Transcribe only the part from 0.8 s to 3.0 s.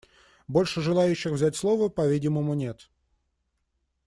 желающих взять слово, по-видимому, нет.